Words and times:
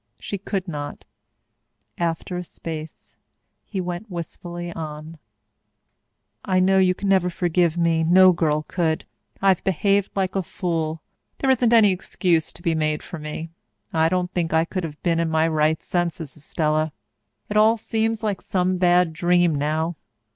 She 0.17 0.39
could 0.39 0.67
not. 0.67 1.05
After 1.99 2.35
a 2.35 2.43
space, 2.43 3.17
he 3.63 3.79
went 3.79 4.09
wistfully 4.09 4.73
on. 4.73 5.19
"I 6.43 6.59
know 6.59 6.79
you 6.79 6.95
can 6.95 7.07
never 7.07 7.29
forgive 7.29 7.77
me 7.77 8.03
no 8.03 8.31
girl 8.31 8.63
could. 8.63 9.05
I've 9.43 9.63
behaved 9.63 10.09
like 10.15 10.35
a 10.35 10.41
fool. 10.41 11.03
There 11.37 11.51
isn't 11.51 11.71
any 11.71 11.91
excuse 11.91 12.51
to 12.53 12.63
be 12.63 12.73
made 12.73 13.03
for 13.03 13.19
me. 13.19 13.51
I 13.93 14.09
don't 14.09 14.31
think 14.33 14.55
I 14.55 14.65
could 14.65 14.83
have 14.85 14.99
been 15.03 15.19
in 15.19 15.29
my 15.29 15.47
right 15.47 15.83
senses, 15.83 16.35
Estella. 16.35 16.93
It 17.47 17.55
all 17.55 17.77
seems 17.77 18.23
like 18.23 18.41
some 18.41 18.77
bad 18.77 19.13
dream 19.13 19.53
now. 19.53 19.97